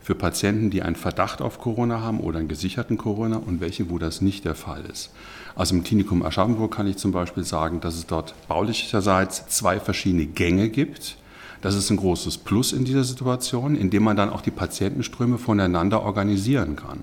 Für 0.00 0.14
Patienten, 0.14 0.70
die 0.70 0.80
einen 0.82 0.96
Verdacht 0.96 1.42
auf 1.42 1.58
Corona 1.58 2.00
haben 2.00 2.20
oder 2.20 2.38
einen 2.38 2.48
gesicherten 2.48 2.96
Corona 2.96 3.36
und 3.36 3.60
welche, 3.60 3.90
wo 3.90 3.98
das 3.98 4.22
nicht 4.22 4.46
der 4.46 4.54
Fall 4.54 4.84
ist. 4.90 5.10
Also 5.58 5.74
im 5.74 5.82
Klinikum 5.82 6.22
Aschaffenburg 6.22 6.72
kann 6.72 6.86
ich 6.86 6.98
zum 6.98 7.10
Beispiel 7.10 7.42
sagen, 7.42 7.80
dass 7.80 7.96
es 7.96 8.06
dort 8.06 8.32
baulicherseits 8.46 9.48
zwei 9.48 9.80
verschiedene 9.80 10.24
Gänge 10.26 10.68
gibt. 10.68 11.16
Das 11.62 11.74
ist 11.74 11.90
ein 11.90 11.96
großes 11.96 12.38
Plus 12.38 12.72
in 12.72 12.84
dieser 12.84 13.02
Situation, 13.02 13.74
indem 13.74 14.04
man 14.04 14.16
dann 14.16 14.30
auch 14.30 14.40
die 14.40 14.52
Patientenströme 14.52 15.36
voneinander 15.36 16.04
organisieren 16.04 16.76
kann. 16.76 17.00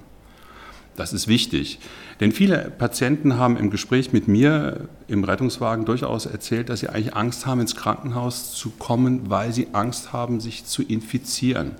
Das 0.96 1.12
ist 1.12 1.28
wichtig. 1.28 1.80
Denn 2.22 2.32
viele 2.32 2.72
Patienten 2.72 3.36
haben 3.36 3.58
im 3.58 3.72
Gespräch 3.72 4.14
mit 4.14 4.30
mir 4.30 4.88
im 5.10 5.26
Rettungswagen 5.26 5.84
durchaus 5.84 6.26
erzählt, 6.26 6.70
dass 6.70 6.80
sie 6.80 6.88
eigentlich 6.88 7.14
Angst 7.14 7.46
haben, 7.46 7.60
ins 7.60 7.76
Krankenhaus 7.76 8.54
zu 8.54 8.70
kommen, 8.70 9.30
weil 9.30 9.52
sie 9.52 9.68
Angst 9.74 10.14
haben, 10.14 10.40
sich 10.40 10.64
zu 10.64 10.82
infizieren. 10.82 11.72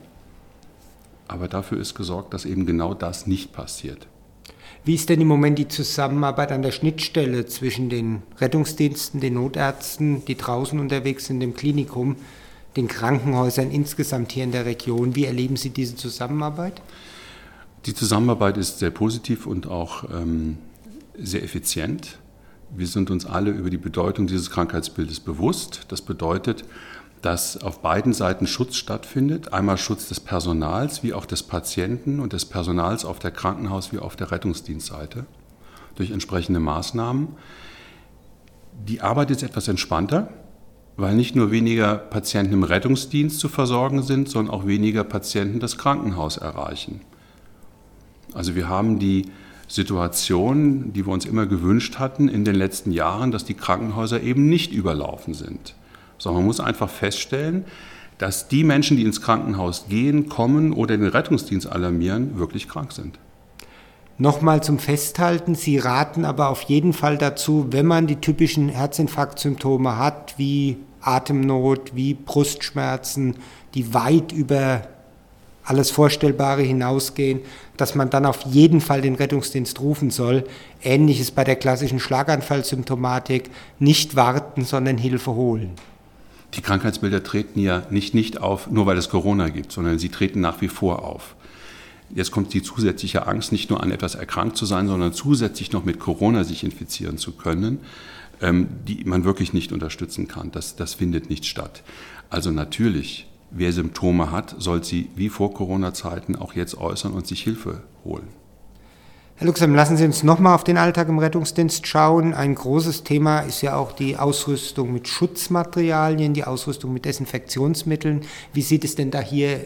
Aber 1.30 1.48
dafür 1.48 1.80
ist 1.80 1.96
gesorgt, 1.96 2.34
dass 2.34 2.44
eben 2.44 2.66
genau 2.66 2.94
das 2.94 3.28
nicht 3.28 3.54
passiert. 3.54 4.08
Wie 4.86 4.94
ist 4.94 5.10
denn 5.10 5.20
im 5.20 5.28
Moment 5.28 5.58
die 5.58 5.68
Zusammenarbeit 5.68 6.52
an 6.52 6.62
der 6.62 6.72
Schnittstelle 6.72 7.48
zwischen 7.48 7.90
den 7.90 8.22
Rettungsdiensten, 8.38 9.20
den 9.20 9.34
Notärzten, 9.34 10.24
die 10.26 10.38
draußen 10.38 10.80
unterwegs 10.80 11.26
sind 11.26 11.42
im 11.42 11.56
Klinikum, 11.56 12.18
den 12.76 12.88
Krankenhäusern 12.88 13.72
insgesamt 13.72 14.32
hier 14.32 14.44
in 14.44 14.52
der 14.52 14.66
Region? 14.66 15.16
Wie 15.16 15.26
erleben 15.26 15.56
Sie 15.56 15.72
diese 15.72 15.96
Zusammenarbeit? 15.96 16.84
Die 17.88 17.96
Zusammenarbeit 17.96 18.58
ist 18.58 18.78
sehr 18.78 18.92
positiv 18.92 19.48
und 19.48 19.66
auch 19.66 20.04
ähm, 20.14 20.60
sehr 21.18 21.42
effizient. 21.42 22.20
Wir 22.70 22.86
sind 22.86 23.10
uns 23.10 23.26
alle 23.26 23.50
über 23.50 23.72
die 23.72 23.78
Bedeutung 23.78 24.28
dieses 24.28 24.52
Krankheitsbildes 24.52 25.20
bewusst. 25.20 25.86
Das 25.88 26.04
bedeutet, 26.04 26.64
dass 27.26 27.58
auf 27.58 27.82
beiden 27.82 28.14
Seiten 28.14 28.46
Schutz 28.46 28.76
stattfindet. 28.76 29.52
Einmal 29.52 29.80
Schutz 29.80 30.08
des 30.10 30.20
Personals 30.20 31.02
wie 31.02 31.12
auch 31.16 31.26
des 31.26 31.42
Patienten 31.42 32.20
und 32.20 32.34
des 32.34 32.46
Personals 32.46 33.04
auf 33.04 33.18
der 33.18 33.32
Krankenhaus- 33.32 33.92
wie 33.92 33.98
auf 33.98 34.16
der 34.16 34.30
Rettungsdienstseite 34.32 35.26
durch 35.96 36.12
entsprechende 36.12 36.60
Maßnahmen. 36.60 37.30
Die 38.88 39.02
Arbeit 39.02 39.32
ist 39.32 39.42
etwas 39.42 39.68
entspannter, 39.68 40.30
weil 40.98 41.16
nicht 41.16 41.36
nur 41.36 41.50
weniger 41.50 41.96
Patienten 41.96 42.54
im 42.54 42.64
Rettungsdienst 42.64 43.40
zu 43.40 43.50
versorgen 43.50 44.04
sind, 44.04 44.30
sondern 44.30 44.54
auch 44.54 44.68
weniger 44.68 45.04
Patienten 45.04 45.60
das 45.60 45.80
Krankenhaus 45.80 46.38
erreichen. 46.38 47.02
Also 48.36 48.54
wir 48.54 48.70
haben 48.70 49.00
die 49.00 49.32
Situation, 49.68 50.94
die 50.94 51.08
wir 51.08 51.12
uns 51.12 51.26
immer 51.26 51.48
gewünscht 51.48 51.98
hatten 51.98 52.28
in 52.28 52.46
den 52.46 52.54
letzten 52.54 52.92
Jahren, 52.92 53.32
dass 53.32 53.46
die 53.46 53.56
Krankenhäuser 53.56 54.22
eben 54.22 54.48
nicht 54.48 54.72
überlaufen 54.72 55.34
sind. 55.34 55.74
Sondern 56.18 56.42
man 56.42 56.48
muss 56.48 56.60
einfach 56.60 56.90
feststellen, 56.90 57.66
dass 58.18 58.48
die 58.48 58.64
Menschen, 58.64 58.98
die 58.98 59.04
ins 59.04 59.22
Krankenhaus 59.22 59.86
gehen, 59.90 60.30
kommen 60.30 60.74
oder 60.74 60.98
den 60.98 61.08
Rettungsdienst 61.08 61.68
alarmieren, 61.68 62.40
wirklich 62.40 62.70
krank 62.70 62.92
sind. 62.94 63.20
Nochmal 64.18 64.64
zum 64.64 64.80
Festhalten, 64.80 65.56
Sie 65.56 65.78
raten 65.78 66.24
aber 66.24 66.48
auf 66.48 66.62
jeden 66.62 66.94
Fall 66.94 67.18
dazu, 67.18 67.68
wenn 67.72 67.86
man 67.86 68.08
die 68.08 68.16
typischen 68.16 68.70
Herzinfarktsymptome 68.70 69.98
hat, 69.98 70.36
wie 70.38 70.78
Atemnot, 71.02 71.96
wie 71.96 72.14
Brustschmerzen, 72.14 73.36
die 73.74 73.94
weit 73.94 74.32
über 74.32 74.84
alles 75.66 75.92
Vorstellbare 75.92 76.62
hinausgehen, 76.62 77.42
dass 77.76 77.96
man 77.96 78.10
dann 78.10 78.26
auf 78.26 78.44
jeden 78.44 78.80
Fall 78.80 79.02
den 79.02 79.16
Rettungsdienst 79.16 79.82
rufen 79.82 80.12
soll. 80.12 80.46
Ähnliches 80.82 81.32
bei 81.32 81.44
der 81.44 81.56
klassischen 81.58 82.00
Schlaganfallsymptomatik. 82.00 83.50
Nicht 83.80 84.16
warten, 84.16 84.64
sondern 84.64 84.98
Hilfe 84.98 85.34
holen. 85.34 85.72
Die 86.56 86.62
Krankheitsbilder 86.62 87.24
treten 87.24 87.60
ja 87.60 87.86
nicht, 87.90 88.14
nicht 88.14 88.42
auf, 88.42 88.70
nur 88.70 88.86
weil 88.86 88.98
es 88.98 89.10
Corona 89.10 89.50
gibt, 89.50 89.72
sondern 89.72 90.00
sie 90.00 90.10
treten 90.10 90.42
nach 90.42 90.62
wie 90.62 90.68
vor 90.68 91.04
auf. 91.04 91.36
Jetzt 92.14 92.32
kommt 92.32 92.54
die 92.54 92.62
zusätzliche 92.62 93.28
Angst, 93.28 93.52
nicht 93.52 93.70
nur 93.70 93.82
an 93.82 93.92
etwas 93.92 94.16
erkrankt 94.16 94.58
zu 94.58 94.66
sein, 94.66 94.88
sondern 94.88 95.14
zusätzlich 95.14 95.72
noch 95.72 95.86
mit 95.86 96.00
Corona 96.00 96.44
sich 96.44 96.64
infizieren 96.64 97.18
zu 97.18 97.34
können, 97.34 97.80
ähm, 98.42 98.68
die 98.88 99.04
man 99.06 99.26
wirklich 99.26 99.54
nicht 99.54 99.72
unterstützen 99.72 100.28
kann. 100.28 100.52
Das, 100.52 100.76
das 100.76 100.94
findet 100.94 101.30
nicht 101.30 101.46
statt. 101.46 101.84
Also 102.30 102.52
natürlich 102.52 103.28
wer 103.52 103.72
Symptome 103.72 104.32
hat, 104.32 104.56
soll 104.60 104.84
sie 104.84 105.10
wie 105.16 105.30
vor 105.30 105.54
Corona-Zeiten 105.54 106.36
auch 106.36 106.54
jetzt 106.54 106.78
äußern 106.78 107.14
und 107.14 107.26
sich 107.26 107.42
Hilfe 107.44 107.84
holen. 108.04 108.28
Herr 109.38 109.48
Luxem, 109.48 109.76
lassen 109.76 109.98
Sie 109.98 110.06
uns 110.06 110.24
nochmal 110.24 110.56
auf 110.56 110.64
den 110.64 110.78
Alltag 110.78 111.10
im 111.10 111.20
Rettungsdienst 111.20 111.86
schauen. 111.88 112.34
Ein 112.34 112.56
großes 112.56 113.04
Thema 113.04 113.42
ist 113.42 113.62
ja 113.62 113.76
auch 113.76 113.92
die 113.92 114.16
Ausrüstung 114.16 114.94
mit 114.94 115.10
Schutzmaterialien, 115.10 116.34
die 116.34 116.46
Ausrüstung 116.46 116.94
mit 116.94 117.04
Desinfektionsmitteln. 117.04 118.22
Wie 118.54 118.62
sieht 118.62 118.86
es 118.86 118.96
denn 118.96 119.12
da 119.12 119.20
hier 119.20 119.60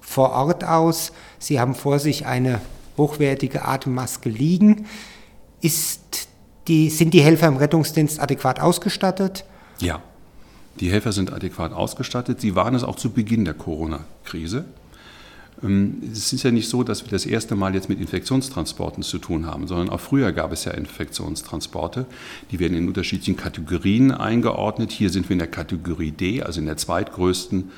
vor 0.00 0.30
Ort 0.30 0.62
aus? 0.62 1.10
Sie 1.40 1.58
haben 1.58 1.74
vor 1.74 1.98
sich 1.98 2.26
eine 2.26 2.60
hochwertige 2.96 3.64
Atemmaske 3.64 4.28
liegen. 4.28 4.86
Ist 5.60 6.28
die, 6.68 6.88
sind 6.88 7.12
die 7.12 7.22
Helfer 7.22 7.48
im 7.48 7.56
Rettungsdienst 7.56 8.20
adäquat 8.20 8.60
ausgestattet? 8.60 9.44
Ja. 9.80 10.00
Die 10.78 10.88
Helfer 10.88 11.10
sind 11.10 11.32
adäquat 11.32 11.72
ausgestattet. 11.72 12.40
Sie 12.40 12.54
waren 12.54 12.76
es 12.76 12.84
auch 12.84 12.94
zu 12.94 13.10
Beginn 13.10 13.44
der 13.44 13.54
Corona-Krise. 13.54 14.66
Ähm, 15.62 16.02
es 16.12 16.32
ist 16.32 16.42
ja 16.42 16.50
nicht 16.50 16.68
so, 16.68 16.82
dass 16.82 17.04
wir 17.04 17.10
das 17.10 17.26
erste 17.26 17.56
Mal 17.56 17.74
jetzt 17.74 17.88
mit 17.88 18.00
Infektionstransporten 18.00 19.02
zu 19.02 19.18
tun 19.18 19.46
haben, 19.46 19.66
sondern 19.66 19.90
auch 19.90 20.00
früher 20.00 20.32
gab 20.32 20.52
es 20.52 20.64
ja 20.64 20.72
Infektionstransporte. 20.72 22.06
Die 22.50 22.58
werden 22.58 22.76
in 22.76 22.88
unterschiedlichen 22.88 23.36
Kategorien 23.36 24.12
eingeordnet. 24.12 24.92
Hier 24.92 25.10
sind 25.10 25.28
wir 25.28 25.34
in 25.34 25.38
der 25.38 25.48
Kategorie 25.48 26.12
D, 26.12 26.42
also 26.42 26.60
in 26.60 26.66
der 26.66 26.76
zweitgrößten 26.76 27.70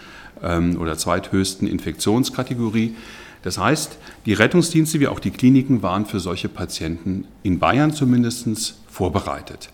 ähm, 0.42 0.80
oder 0.80 0.96
zweithöchsten 0.96 1.66
Infektionskategorie. 1.66 2.94
Das 3.42 3.58
heißt, 3.58 3.98
die 4.24 4.34
Rettungsdienste 4.34 5.00
wie 5.00 5.08
auch 5.08 5.18
die 5.18 5.32
Kliniken 5.32 5.82
waren 5.82 6.06
für 6.06 6.20
solche 6.20 6.48
Patienten 6.48 7.26
in 7.42 7.58
Bayern 7.58 7.92
zumindest 7.92 8.76
vorbereitet. 8.88 9.70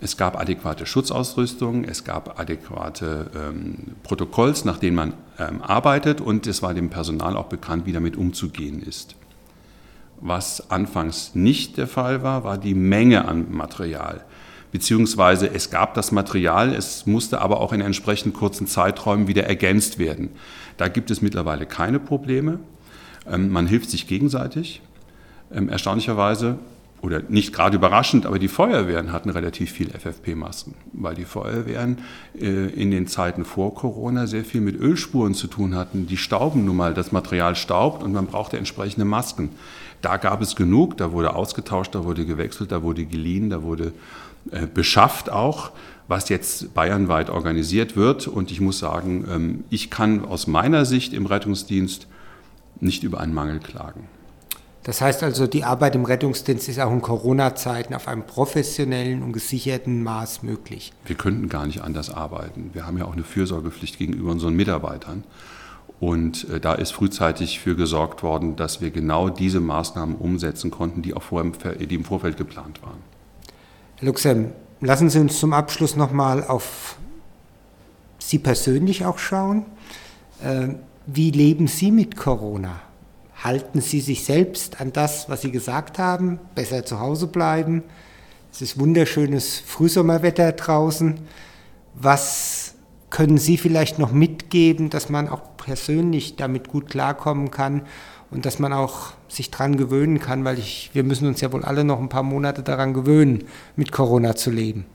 Es 0.00 0.16
gab 0.16 0.40
adäquate 0.40 0.86
Schutzausrüstung, 0.86 1.84
es 1.84 2.04
gab 2.04 2.40
adäquate 2.40 3.30
ähm, 3.36 3.74
Protokolls, 4.02 4.64
nach 4.64 4.78
denen 4.78 4.96
man 4.96 5.12
arbeitet 5.40 6.20
und 6.20 6.46
es 6.46 6.62
war 6.62 6.74
dem 6.74 6.90
Personal 6.90 7.36
auch 7.36 7.46
bekannt, 7.46 7.86
wie 7.86 7.92
damit 7.92 8.16
umzugehen 8.16 8.82
ist. 8.82 9.16
Was 10.20 10.70
anfangs 10.70 11.34
nicht 11.34 11.78
der 11.78 11.86
Fall 11.86 12.22
war, 12.22 12.44
war 12.44 12.58
die 12.58 12.74
Menge 12.74 13.26
an 13.26 13.50
Material. 13.50 14.24
Beziehungsweise 14.72 15.52
es 15.52 15.70
gab 15.70 15.94
das 15.94 16.12
Material, 16.12 16.74
es 16.74 17.06
musste 17.06 17.40
aber 17.40 17.60
auch 17.60 17.72
in 17.72 17.80
entsprechend 17.80 18.34
kurzen 18.34 18.66
Zeiträumen 18.66 19.26
wieder 19.26 19.44
ergänzt 19.44 19.98
werden. 19.98 20.30
Da 20.76 20.88
gibt 20.88 21.10
es 21.10 21.22
mittlerweile 21.22 21.66
keine 21.66 21.98
Probleme. 21.98 22.60
Ähm, 23.26 23.50
man 23.50 23.66
hilft 23.66 23.90
sich 23.90 24.06
gegenseitig. 24.06 24.80
Ähm, 25.52 25.68
erstaunlicherweise 25.68 26.58
oder 27.02 27.22
nicht 27.28 27.52
gerade 27.52 27.76
überraschend, 27.76 28.26
aber 28.26 28.38
die 28.38 28.48
Feuerwehren 28.48 29.12
hatten 29.12 29.30
relativ 29.30 29.70
viel 29.70 29.90
FFP-Masken, 29.90 30.74
weil 30.92 31.14
die 31.14 31.24
Feuerwehren 31.24 31.98
äh, 32.38 32.66
in 32.68 32.90
den 32.90 33.06
Zeiten 33.06 33.44
vor 33.44 33.74
Corona 33.74 34.26
sehr 34.26 34.44
viel 34.44 34.60
mit 34.60 34.78
Ölspuren 34.78 35.34
zu 35.34 35.46
tun 35.46 35.74
hatten. 35.74 36.06
Die 36.06 36.16
stauben 36.16 36.64
nun 36.64 36.76
mal, 36.76 36.92
das 36.92 37.12
Material 37.12 37.56
staubt 37.56 38.02
und 38.02 38.12
man 38.12 38.26
brauchte 38.26 38.58
entsprechende 38.58 39.06
Masken. 39.06 39.50
Da 40.02 40.16
gab 40.16 40.42
es 40.42 40.56
genug, 40.56 40.96
da 40.96 41.12
wurde 41.12 41.34
ausgetauscht, 41.34 41.94
da 41.94 42.04
wurde 42.04 42.26
gewechselt, 42.26 42.72
da 42.72 42.82
wurde 42.82 43.04
geliehen, 43.04 43.50
da 43.50 43.62
wurde 43.62 43.92
äh, 44.50 44.66
beschafft 44.66 45.30
auch, 45.30 45.70
was 46.08 46.28
jetzt 46.28 46.74
bayernweit 46.74 47.30
organisiert 47.30 47.96
wird. 47.96 48.26
Und 48.26 48.50
ich 48.50 48.60
muss 48.60 48.78
sagen, 48.78 49.26
ähm, 49.30 49.64
ich 49.70 49.90
kann 49.90 50.24
aus 50.24 50.46
meiner 50.46 50.84
Sicht 50.84 51.12
im 51.12 51.26
Rettungsdienst 51.26 52.08
nicht 52.80 53.04
über 53.04 53.20
einen 53.20 53.34
Mangel 53.34 53.60
klagen. 53.60 54.08
Das 54.82 55.02
heißt 55.02 55.22
also, 55.22 55.46
die 55.46 55.64
Arbeit 55.64 55.94
im 55.94 56.06
Rettungsdienst 56.06 56.68
ist 56.68 56.80
auch 56.80 56.90
in 56.90 57.02
Corona-Zeiten 57.02 57.92
auf 57.92 58.08
einem 58.08 58.26
professionellen 58.26 59.22
und 59.22 59.32
gesicherten 59.32 60.02
Maß 60.02 60.42
möglich. 60.42 60.92
Wir 61.04 61.16
könnten 61.16 61.50
gar 61.50 61.66
nicht 61.66 61.82
anders 61.82 62.08
arbeiten. 62.08 62.70
Wir 62.72 62.86
haben 62.86 62.96
ja 62.96 63.04
auch 63.04 63.12
eine 63.12 63.24
Fürsorgepflicht 63.24 63.98
gegenüber 63.98 64.30
unseren 64.30 64.54
Mitarbeitern. 64.54 65.24
Und 66.00 66.48
äh, 66.48 66.60
da 66.60 66.72
ist 66.74 66.92
frühzeitig 66.92 67.60
für 67.60 67.76
gesorgt 67.76 68.22
worden, 68.22 68.56
dass 68.56 68.80
wir 68.80 68.90
genau 68.90 69.28
diese 69.28 69.60
Maßnahmen 69.60 70.16
umsetzen 70.16 70.70
konnten, 70.70 71.02
die, 71.02 71.12
auch 71.12 71.22
vor 71.22 71.42
im, 71.42 71.52
die 71.78 71.94
im 71.94 72.04
Vorfeld 72.04 72.38
geplant 72.38 72.82
waren. 72.82 72.98
Herr 73.96 74.06
Luxem, 74.06 74.52
lassen 74.80 75.10
Sie 75.10 75.18
uns 75.18 75.38
zum 75.38 75.52
Abschluss 75.52 75.96
nochmal 75.96 76.42
auf 76.42 76.96
Sie 78.18 78.38
persönlich 78.38 79.04
auch 79.04 79.18
schauen. 79.18 79.66
Äh, 80.42 80.68
wie 81.04 81.30
leben 81.30 81.66
Sie 81.66 81.90
mit 81.90 82.16
Corona? 82.16 82.80
Halten 83.42 83.80
Sie 83.80 84.00
sich 84.00 84.24
selbst 84.24 84.80
an 84.80 84.92
das, 84.92 85.28
was 85.28 85.42
Sie 85.42 85.50
gesagt 85.50 85.98
haben, 85.98 86.38
besser 86.54 86.84
zu 86.84 87.00
Hause 87.00 87.26
bleiben. 87.26 87.82
Es 88.52 88.62
ist 88.62 88.78
wunderschönes 88.78 89.58
Frühsommerwetter 89.58 90.52
draußen. 90.52 91.20
Was 91.94 92.74
können 93.08 93.38
Sie 93.38 93.56
vielleicht 93.56 93.98
noch 93.98 94.12
mitgeben, 94.12 94.90
dass 94.90 95.08
man 95.08 95.28
auch 95.28 95.56
persönlich 95.56 96.36
damit 96.36 96.68
gut 96.68 96.88
klarkommen 96.90 97.50
kann 97.50 97.82
und 98.30 98.46
dass 98.46 98.58
man 98.58 98.72
auch 98.72 99.12
sich 99.28 99.50
daran 99.50 99.76
gewöhnen 99.76 100.20
kann, 100.20 100.44
weil 100.44 100.58
ich, 100.58 100.90
wir 100.92 101.02
müssen 101.02 101.26
uns 101.26 101.40
ja 101.40 101.52
wohl 101.52 101.64
alle 101.64 101.84
noch 101.84 101.98
ein 101.98 102.08
paar 102.08 102.22
Monate 102.22 102.62
daran 102.62 102.94
gewöhnen, 102.94 103.44
mit 103.76 103.90
Corona 103.90 104.36
zu 104.36 104.50
leben. 104.50 104.86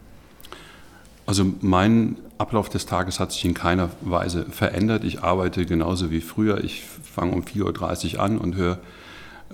Also 1.25 1.45
mein 1.61 2.17
Ablauf 2.37 2.69
des 2.69 2.85
Tages 2.85 3.19
hat 3.19 3.31
sich 3.31 3.45
in 3.45 3.53
keiner 3.53 3.89
Weise 4.01 4.45
verändert. 4.45 5.03
Ich 5.03 5.23
arbeite 5.23 5.65
genauso 5.65 6.11
wie 6.11 6.21
früher. 6.21 6.63
Ich 6.63 6.83
fange 6.83 7.33
um 7.33 7.41
4.30 7.41 8.15
Uhr 8.15 8.19
an 8.21 8.37
und 8.37 8.55
höre 8.55 8.77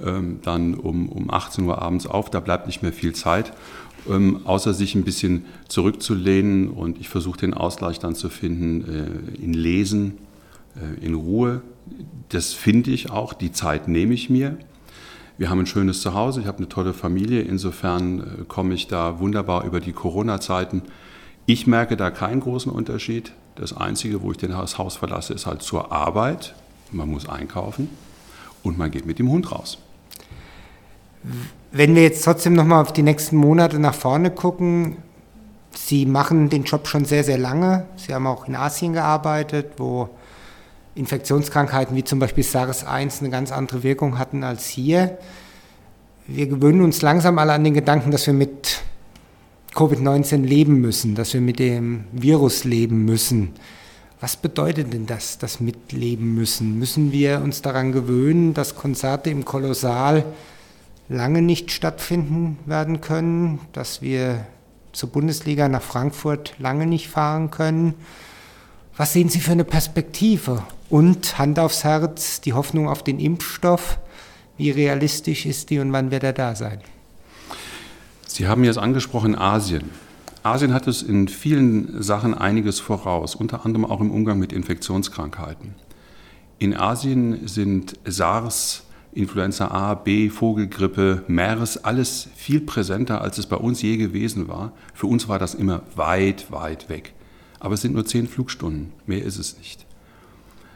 ähm, 0.04 0.40
dann 0.44 0.74
um, 0.74 1.10
um 1.10 1.32
18 1.32 1.66
Uhr 1.66 1.82
abends 1.82 2.08
auf. 2.08 2.30
Da 2.30 2.40
bleibt 2.40 2.68
nicht 2.68 2.82
mehr 2.82 2.92
viel 2.92 3.14
Zeit, 3.14 3.54
ähm, 4.10 4.42
außer 4.46 4.74
sich 4.74 4.96
ein 4.96 5.04
bisschen 5.04 5.46
zurückzulehnen. 5.68 6.70
Und 6.70 7.00
ich 7.00 7.08
versuche 7.08 7.40
den 7.40 7.54
Ausgleich 7.54 8.00
dann 8.00 8.16
zu 8.16 8.30
finden 8.30 9.36
äh, 9.38 9.42
in 9.42 9.54
Lesen, 9.54 10.18
äh, 10.76 11.06
in 11.06 11.14
Ruhe. 11.14 11.62
Das 12.30 12.54
finde 12.54 12.92
ich 12.92 13.12
auch. 13.12 13.34
Die 13.34 13.52
Zeit 13.52 13.88
nehme 13.88 14.14
ich 14.14 14.30
mir. 14.30 14.58
Wir 15.38 15.50
haben 15.50 15.60
ein 15.60 15.66
schönes 15.66 16.02
Zuhause, 16.02 16.42
ich 16.42 16.46
habe 16.46 16.60
eine 16.60 16.70
tolle 16.70 16.94
Familie, 16.94 17.42
insofern 17.42 18.20
äh, 18.20 18.24
komme 18.48 18.76
ich 18.76 18.88
da 18.88 19.20
wunderbar 19.20 19.64
über 19.66 19.80
die 19.80 19.94
Corona-Zeiten. 19.94 20.84
Ich 21.46 21.68
merke 21.68 21.98
da 21.98 22.12
keinen 22.12 22.40
großen 22.40 22.72
Unterschied. 22.72 23.34
Das 23.56 23.76
Einzige, 23.76 24.22
wo 24.22 24.32
ich 24.32 24.38
das 24.38 24.78
Haus 24.78 24.96
verlasse, 24.96 25.34
ist 25.34 25.46
halt 25.46 25.62
zur 25.62 25.92
Arbeit. 25.92 26.56
Man 26.92 27.10
muss 27.10 27.28
einkaufen 27.28 27.90
und 28.64 28.78
man 28.78 28.92
geht 28.92 29.06
mit 29.06 29.20
dem 29.20 29.30
Hund 29.30 29.52
raus. 29.52 29.78
Wenn 31.72 31.96
wir 31.96 32.04
jetzt 32.04 32.24
trotzdem 32.24 32.54
nochmal 32.54 32.82
auf 32.82 32.94
die 32.94 33.04
nächsten 33.04 33.36
Monate 33.36 33.80
nach 33.80 33.94
vorne 33.94 34.32
gucken, 34.32 34.98
Sie 35.74 36.06
machen 36.06 36.50
den 36.50 36.64
Job 36.64 36.88
schon 36.88 37.06
sehr, 37.06 37.24
sehr 37.24 37.38
lange. 37.38 37.86
Sie 37.96 38.14
haben 38.14 38.28
auch 38.28 38.48
in 38.48 38.56
Asien 38.56 38.94
gearbeitet, 38.94 39.74
wo 39.78 40.10
Infektionskrankheiten 40.96 41.96
wie 41.96 42.04
zum 42.04 42.20
Beispiel 42.20 42.44
SARS-1 42.44 43.22
eine 43.22 43.30
ganz 43.30 43.52
andere 43.52 43.82
Wirkung 43.84 44.20
hatten 44.20 44.44
als 44.44 44.68
hier. 44.68 45.18
Wir 46.28 46.48
gewöhnen 46.48 46.82
uns 46.82 47.02
langsam 47.02 47.40
alle 47.40 47.54
an 47.54 47.64
den 47.64 47.74
Gedanken, 47.74 48.12
dass 48.12 48.28
wir 48.28 48.34
mit 48.34 48.82
Covid-19 49.74 50.44
leben 50.44 50.82
müssen, 50.82 51.16
dass 51.16 51.34
wir 51.34 51.42
mit 51.42 51.60
dem 51.60 52.04
Virus 52.12 52.66
leben 52.66 53.06
müssen. 53.06 53.54
Was 54.20 54.36
bedeutet 54.36 54.94
denn 54.94 55.06
das, 55.06 55.38
das 55.38 55.60
Mitleben 55.60 56.36
müssen? 56.36 56.78
Müssen 56.78 57.12
wir 57.12 57.42
uns 57.42 57.62
daran 57.62 57.92
gewöhnen, 57.92 58.54
dass 58.54 58.76
Konzerte 58.76 59.30
im 59.30 59.46
Kolossal 59.46 60.26
lange 61.10 61.42
nicht 61.42 61.72
stattfinden 61.72 62.60
werden 62.66 63.02
können, 63.02 63.60
dass 63.72 64.02
wir 64.02 64.46
zur 64.92 65.10
Bundesliga 65.10 65.70
nach 65.70 65.82
Frankfurt 65.82 66.54
lange 66.60 66.86
nicht 66.86 67.08
fahren 67.08 67.50
können? 67.50 67.94
Was 68.98 69.14
sehen 69.14 69.30
Sie 69.30 69.40
für 69.40 69.54
eine 69.54 69.64
Perspektive? 69.64 70.64
Und 70.90 71.40
Hand 71.40 71.58
aufs 71.58 71.86
Herz, 71.86 72.42
die 72.42 72.54
Hoffnung 72.54 72.90
auf 72.90 73.04
den 73.04 73.20
Impfstoff. 73.20 73.98
Wie 74.58 74.70
realistisch 74.70 75.46
ist 75.46 75.70
die 75.70 75.80
und 75.80 75.94
wann 75.94 76.12
wird 76.12 76.24
er 76.24 76.34
da 76.34 76.56
sein? 76.56 76.82
Sie 78.34 78.48
haben 78.48 78.64
jetzt 78.64 78.78
angesprochen 78.78 79.36
Asien. 79.36 79.90
Asien 80.42 80.74
hat 80.74 80.88
es 80.88 81.04
in 81.04 81.28
vielen 81.28 82.02
Sachen 82.02 82.34
einiges 82.34 82.80
voraus, 82.80 83.36
unter 83.36 83.66
anderem 83.66 83.84
auch 83.84 84.00
im 84.00 84.10
Umgang 84.10 84.40
mit 84.40 84.54
Infektionskrankheiten. 84.54 85.76
In 86.58 86.74
Asien 86.74 87.46
sind 87.50 88.00
SARS, 88.06 88.86
Influenza 89.12 89.68
A, 89.68 89.96
B, 89.96 90.30
Vogelgrippe, 90.30 91.24
MERS, 91.28 91.84
alles 91.84 92.30
viel 92.34 92.62
präsenter, 92.62 93.20
als 93.20 93.38
es 93.38 93.48
bei 93.48 93.58
uns 93.58 93.82
je 93.82 93.98
gewesen 93.98 94.48
war. 94.48 94.72
Für 94.94 95.08
uns 95.08 95.28
war 95.28 95.38
das 95.38 95.54
immer 95.54 95.82
weit, 95.98 96.54
weit 96.54 96.88
weg. 96.88 97.12
Aber 97.60 97.74
es 97.74 97.82
sind 97.82 97.96
nur 97.96 98.06
zehn 98.06 98.30
Flugstunden, 98.30 98.94
mehr 99.06 99.26
ist 99.26 99.40
es 99.40 99.58
nicht. 99.58 99.86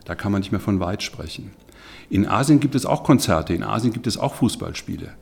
Da 0.04 0.14
kann 0.14 0.34
man 0.34 0.42
nicht 0.42 0.52
mehr 0.52 0.60
von 0.60 0.82
weit 0.82 1.04
sprechen. 1.04 1.54
In 2.10 2.28
Asien 2.28 2.60
gibt 2.60 2.76
es 2.76 2.86
auch 2.86 3.06
Konzerte, 3.06 3.54
in 3.54 3.64
Asien 3.64 3.94
gibt 3.94 4.08
es 4.08 4.18
auch 4.18 4.36
Fußballspiele. 4.36 5.14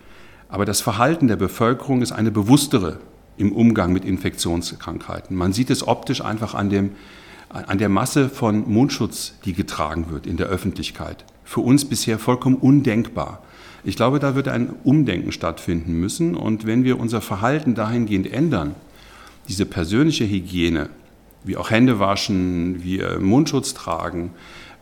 Aber 0.54 0.66
das 0.66 0.82
Verhalten 0.82 1.28
der 1.28 1.36
Bevölkerung 1.36 2.04
ist 2.04 2.12
eine 2.12 2.30
bewusstere 2.30 3.00
im 3.38 3.54
Umgang 3.54 3.92
mit 3.92 4.06
Infektionskrankheiten. 4.06 5.36
Man 5.36 5.52
sieht 5.52 5.72
es 5.72 5.88
optisch 5.88 6.24
einfach 6.24 6.54
an, 6.54 6.70
dem, 6.70 6.92
an 7.50 7.80
der 7.80 7.90
Masse 7.90 8.30
von 8.30 8.72
Mundschutz, 8.72 9.34
die 9.46 9.54
getragen 9.54 10.12
wird 10.12 10.28
in 10.28 10.38
der 10.38 10.46
Öffentlichkeit. 10.46 11.26
Für 11.44 11.62
uns 11.62 11.86
bisher 11.86 12.20
vollkommen 12.20 12.58
undenkbar. 12.58 13.42
Ich 13.84 13.96
glaube, 13.96 14.20
da 14.20 14.36
wird 14.36 14.48
ein 14.48 14.76
Umdenken 14.84 15.32
stattfinden 15.32 15.94
müssen. 15.94 16.36
Und 16.36 16.68
wenn 16.68 16.84
wir 16.84 17.00
unser 17.00 17.22
Verhalten 17.22 17.74
dahingehend 17.74 18.32
ändern, 18.32 18.76
diese 19.50 19.66
persönliche 19.66 20.30
Hygiene, 20.30 20.90
wie 21.44 21.58
auch 21.58 21.72
Hände 21.72 21.98
waschen, 21.98 22.84
wie 22.84 23.02
Mundschutz 23.20 23.74
tragen, 23.74 24.36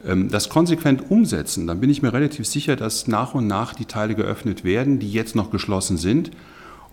das 0.03 0.49
konsequent 0.49 1.11
umsetzen, 1.11 1.67
dann 1.67 1.79
bin 1.79 1.89
ich 1.89 2.01
mir 2.01 2.11
relativ 2.11 2.47
sicher, 2.47 2.75
dass 2.75 3.07
nach 3.07 3.35
und 3.35 3.47
nach 3.47 3.73
die 3.73 3.85
Teile 3.85 4.15
geöffnet 4.15 4.63
werden, 4.63 4.99
die 4.99 5.11
jetzt 5.11 5.35
noch 5.35 5.51
geschlossen 5.51 5.97
sind 5.97 6.31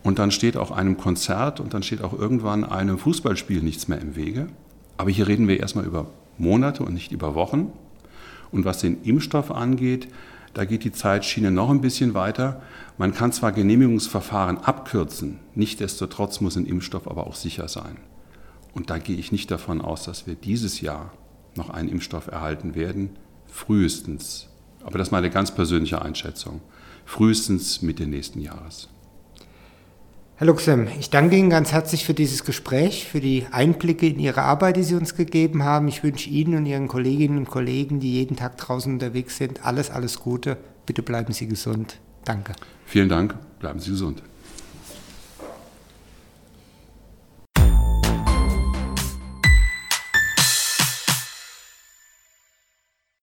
und 0.02 0.18
dann 0.18 0.30
steht 0.30 0.56
auch 0.56 0.70
einem 0.70 0.96
Konzert 0.96 1.60
und 1.60 1.74
dann 1.74 1.82
steht 1.82 2.02
auch 2.02 2.12
irgendwann 2.12 2.64
einem 2.64 2.98
Fußballspiel 2.98 3.62
nichts 3.62 3.88
mehr 3.88 4.00
im 4.00 4.16
Wege. 4.16 4.48
Aber 4.96 5.10
hier 5.10 5.26
reden 5.26 5.48
wir 5.48 5.60
erstmal 5.60 5.84
über 5.84 6.06
Monate 6.38 6.82
und 6.82 6.94
nicht 6.94 7.12
über 7.12 7.34
Wochen. 7.34 7.72
Und 8.50 8.64
was 8.64 8.80
den 8.80 9.02
Impfstoff 9.02 9.50
angeht, 9.50 10.08
da 10.54 10.64
geht 10.64 10.84
die 10.84 10.92
Zeitschiene 10.92 11.50
noch 11.50 11.70
ein 11.70 11.80
bisschen 11.80 12.14
weiter. 12.14 12.62
Man 12.96 13.12
kann 13.12 13.32
zwar 13.32 13.52
Genehmigungsverfahren 13.52 14.58
abkürzen, 14.58 15.38
nichtdestotrotz 15.54 16.40
muss 16.40 16.56
ein 16.56 16.66
Impfstoff 16.66 17.06
aber 17.06 17.26
auch 17.26 17.34
sicher 17.34 17.68
sein. 17.68 17.96
Und 18.72 18.90
da 18.90 18.98
gehe 18.98 19.16
ich 19.16 19.32
nicht 19.32 19.50
davon 19.50 19.80
aus, 19.80 20.04
dass 20.04 20.26
wir 20.26 20.34
dieses 20.34 20.80
Jahr 20.80 21.12
noch 21.58 21.70
einen 21.70 21.88
Impfstoff 21.88 22.28
erhalten 22.28 22.74
werden. 22.74 23.10
Frühestens, 23.46 24.48
aber 24.82 24.98
das 24.98 25.08
ist 25.08 25.12
meine 25.12 25.30
ganz 25.30 25.54
persönliche 25.54 26.00
Einschätzung, 26.00 26.60
frühestens 27.04 27.82
Mitte 27.82 28.06
nächsten 28.06 28.40
Jahres. 28.40 28.88
Herr 30.36 30.46
Luxem, 30.46 30.86
ich 31.00 31.10
danke 31.10 31.36
Ihnen 31.36 31.50
ganz 31.50 31.72
herzlich 31.72 32.04
für 32.04 32.14
dieses 32.14 32.44
Gespräch, 32.44 33.08
für 33.08 33.18
die 33.18 33.46
Einblicke 33.50 34.06
in 34.06 34.20
Ihre 34.20 34.42
Arbeit, 34.42 34.76
die 34.76 34.84
Sie 34.84 34.94
uns 34.94 35.16
gegeben 35.16 35.64
haben. 35.64 35.88
Ich 35.88 36.04
wünsche 36.04 36.30
Ihnen 36.30 36.56
und 36.56 36.64
Ihren 36.64 36.86
Kolleginnen 36.86 37.38
und 37.38 37.50
Kollegen, 37.50 37.98
die 37.98 38.12
jeden 38.12 38.36
Tag 38.36 38.56
draußen 38.56 38.92
unterwegs 38.92 39.36
sind, 39.36 39.66
alles, 39.66 39.90
alles 39.90 40.20
Gute. 40.20 40.56
Bitte 40.86 41.02
bleiben 41.02 41.32
Sie 41.32 41.48
gesund. 41.48 41.98
Danke. 42.24 42.52
Vielen 42.86 43.08
Dank. 43.08 43.34
Bleiben 43.58 43.80
Sie 43.80 43.90
gesund. 43.90 44.22